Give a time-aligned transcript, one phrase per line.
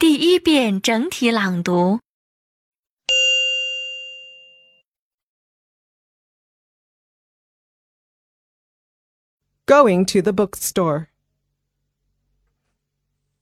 [0.00, 2.00] 第一遍整体朗读。
[9.66, 11.08] Going to the bookstore.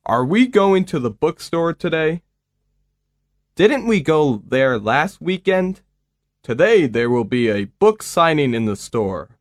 [0.04, 2.22] Are we going to the bookstore today?
[3.54, 5.82] Didn't we go there last weekend?
[6.42, 9.38] Today there will be a book signing in the store.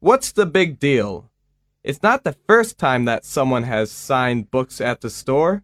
[0.00, 1.30] What's the big deal?
[1.82, 5.62] It's not the first time that someone has signed books at the store.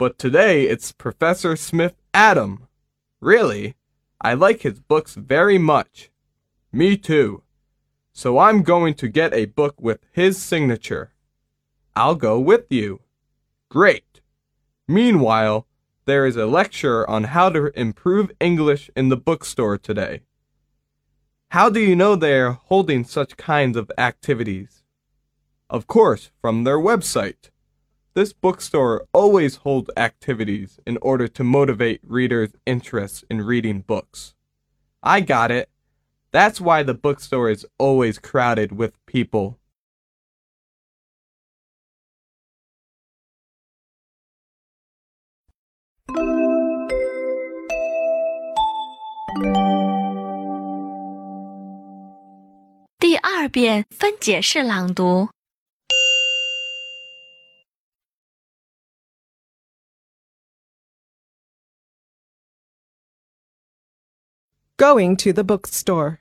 [0.00, 2.68] But today it's Professor Smith Adam.
[3.20, 3.74] Really?
[4.18, 6.10] I like his books very much.
[6.72, 7.42] Me too.
[8.14, 11.12] So I'm going to get a book with his signature.
[11.94, 13.00] I'll go with you.
[13.68, 14.22] Great.
[14.88, 15.66] Meanwhile,
[16.06, 20.22] there is a lecture on how to improve English in the bookstore today.
[21.50, 24.82] How do you know they are holding such kinds of activities?
[25.68, 27.50] Of course, from their website.
[28.12, 34.34] This bookstore always holds activities in order to motivate readers' interest in reading books.
[35.00, 35.68] I got it.
[36.32, 39.60] That's why the bookstore is always crowded with people.
[64.80, 66.20] Going to the bookstore.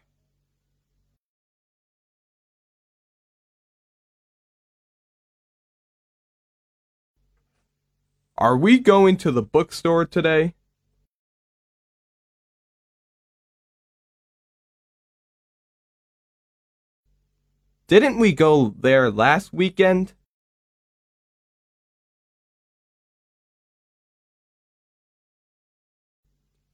[8.37, 10.55] Are we going to the bookstore today?
[17.87, 20.11] Didn't we go there last weekend?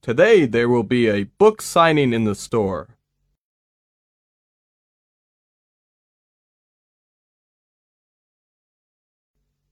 [0.06, 2.90] Today there will be a book signing in the store.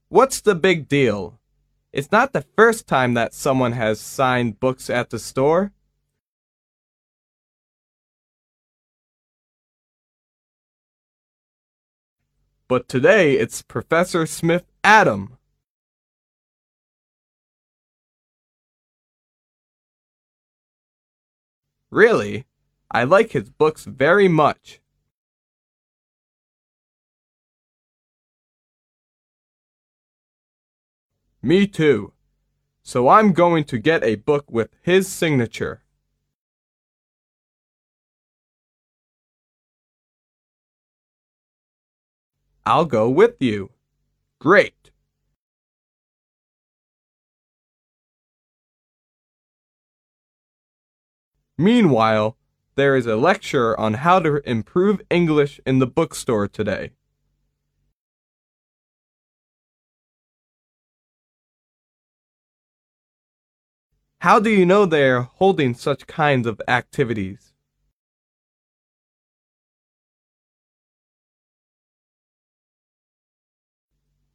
[0.09, 1.39] What's the big deal?
[1.93, 5.71] It's not the first time that someone has signed books at the store.
[12.67, 15.39] But today it's Professor Smith Adam.
[21.91, 22.47] Really?
[22.91, 24.81] I like his books very much.
[31.43, 32.13] Me too.
[32.83, 35.83] So I'm going to get a book with his signature.
[42.67, 43.73] I'll go with you.
[44.39, 44.91] Great.
[51.57, 52.37] Meanwhile,
[52.75, 56.91] there is a lecture on how to improve English in the bookstore today.
[64.21, 67.53] How do you know they are holding such kinds of activities?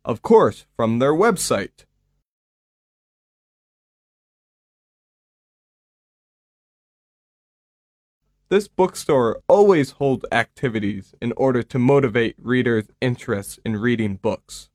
[0.06, 1.85] Of course, from their website.
[8.50, 14.70] This bookstore always holds activities in order to motivate readers' interest in reading books.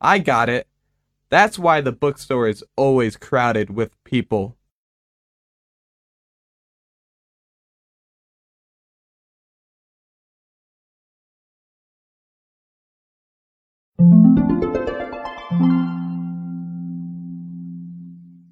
[0.00, 0.66] I got it.
[1.28, 4.56] That's why the bookstore is always crowded with people.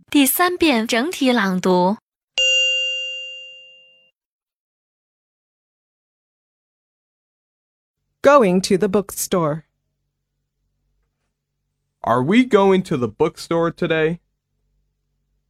[0.10, 1.98] 第三遍整体朗读。
[8.22, 9.66] Going to the bookstore.
[12.02, 14.20] Are we going to the bookstore today?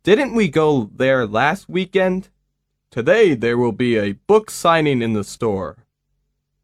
[0.04, 2.30] Didn't we go there last weekend?
[2.92, 5.86] Today there will be a book signing in the store.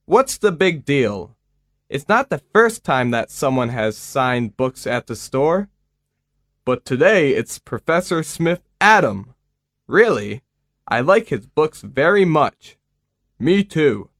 [0.05, 1.35] What's the big deal?
[1.89, 5.69] It's not the first time that someone has signed books at the store.
[6.66, 9.34] But today it's Professor Smith Adam.
[9.86, 10.42] Really?
[10.88, 12.76] I like his books very much.
[13.38, 14.10] Me too.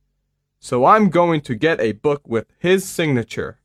[0.61, 3.59] So I'm going to get a book with his signature.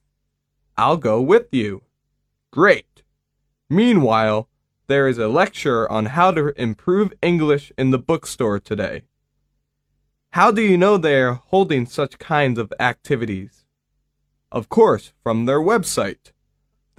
[0.78, 1.84] I'll go with you.
[2.50, 3.04] Great.
[3.70, 4.50] Meanwhile,
[4.88, 9.04] there is a lecture on how to improve English in the bookstore today.
[10.32, 13.64] How do you know they're holding such kinds of activities?
[14.52, 16.31] Of course, from their website.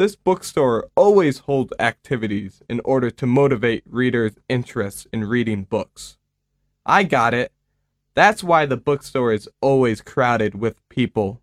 [0.02, 6.18] This bookstore always holds activities in order to motivate readers' interest in reading books.
[6.84, 7.52] I got it.
[8.14, 11.40] That's why the bookstore is always crowded with people.